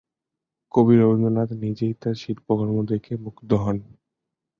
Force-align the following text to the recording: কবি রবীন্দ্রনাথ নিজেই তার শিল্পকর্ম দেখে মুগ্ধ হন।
কবি 0.73 0.93
রবীন্দ্রনাথ 0.97 1.49
নিজেই 1.63 1.93
তার 2.01 2.15
শিল্পকর্ম 2.21 2.77
দেখে 2.91 3.13
মুগ্ধ 3.23 3.49
হন। 3.63 3.77